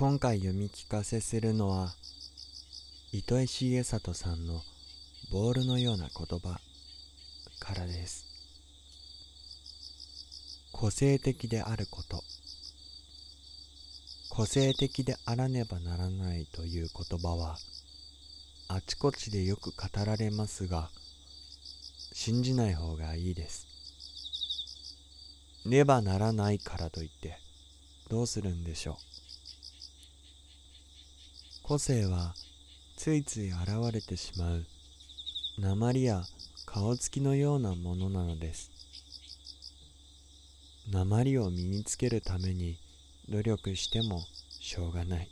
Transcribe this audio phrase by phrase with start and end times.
[0.00, 1.92] 今回読み聞かせするのは
[3.12, 4.62] 糸井重里さんの
[5.30, 6.58] ボールのような言葉
[7.58, 8.24] からです。
[10.72, 12.22] 個性的であること。
[14.30, 17.58] 個性的であらねばならないという言葉は
[18.68, 20.88] あちこちでよく語られますが
[22.14, 23.66] 信じない方がいいです。
[25.66, 27.36] ねばならないからといって
[28.08, 28.96] どうするんでしょう。
[31.70, 32.34] 個性は
[32.96, 34.66] ついつい現れてしまう。
[35.56, 36.24] 鉛や
[36.66, 38.72] 顔つきのようなものなのです。
[40.90, 42.76] 鉛を身につけるために
[43.28, 45.28] 努力してもしょうがない。